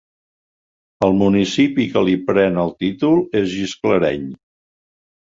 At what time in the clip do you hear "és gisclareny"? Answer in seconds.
3.41-4.25